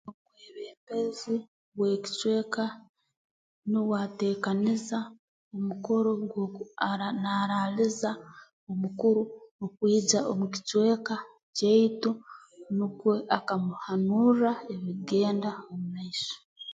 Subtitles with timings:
[0.09, 1.35] Omwebembezi
[1.79, 2.63] w'ekicweka
[3.69, 4.99] nuwe ateekaniza
[5.57, 8.11] omukoro gw'oku aa naaraaliza
[8.71, 9.21] omukuru
[9.65, 11.15] okwija mu kicweka
[11.55, 12.11] kyaitu
[12.77, 16.35] nukwo akamuhanurra ebikugenda omu maiso